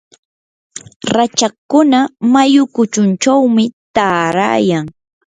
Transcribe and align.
rachakkuna 1.15 1.99
mayu 2.31 2.63
kuchunchawmi 2.73 3.63
taarayan. 3.95 4.85